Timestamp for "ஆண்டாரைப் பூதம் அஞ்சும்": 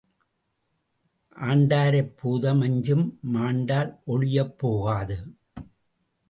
1.35-3.19